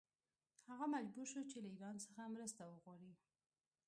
[0.69, 3.13] هغه مجبور شو چې له ایران څخه مرسته وغواړي.